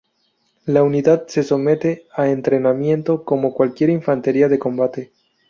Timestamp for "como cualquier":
3.23-3.91